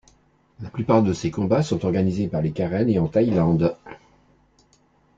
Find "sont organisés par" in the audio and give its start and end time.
1.61-2.41